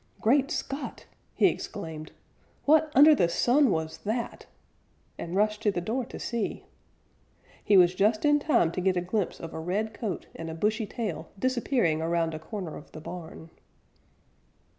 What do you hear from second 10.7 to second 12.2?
tail disappearing